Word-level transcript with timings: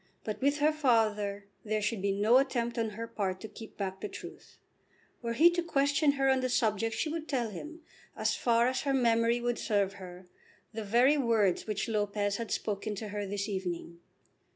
But 0.23 0.41
with 0.41 0.57
her 0.57 0.71
father 0.71 1.45
there 1.63 1.79
should 1.79 2.01
be 2.01 2.11
no 2.11 2.39
attempt 2.39 2.79
on 2.79 2.89
her 2.97 3.05
part 3.07 3.39
to 3.41 3.47
keep 3.47 3.77
back 3.77 4.01
the 4.01 4.07
truth. 4.09 4.57
Were 5.21 5.33
he 5.33 5.51
to 5.51 5.61
question 5.61 6.13
her 6.13 6.27
on 6.27 6.39
the 6.39 6.49
subject 6.49 6.95
she 6.95 7.07
would 7.09 7.27
tell 7.29 7.51
him, 7.51 7.81
as 8.17 8.35
far 8.35 8.67
as 8.67 8.81
her 8.81 8.95
memory 8.95 9.39
would 9.39 9.59
serve 9.59 9.93
her, 10.01 10.25
the 10.73 10.83
very 10.83 11.19
words 11.19 11.67
which 11.67 11.87
Lopez 11.87 12.37
had 12.37 12.49
spoken 12.49 12.95
to 12.95 13.09
her 13.09 13.27
this 13.27 13.47
evening. 13.47 13.99